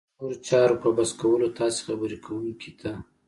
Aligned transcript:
د 0.17 0.19
نورو 0.19 0.35
چارو 0.47 0.75
په 0.83 0.89
بس 0.97 1.09
کولو 1.21 1.47
تاسې 1.59 1.79
خبرې 1.87 2.17
کوونکي 2.25 2.71
ته 2.79 2.91